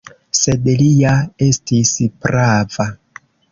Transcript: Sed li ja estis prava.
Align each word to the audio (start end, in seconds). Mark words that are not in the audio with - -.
Sed 0.39 0.63
li 0.79 0.87
ja 1.01 1.11
estis 1.49 1.93
prava. 2.25 2.91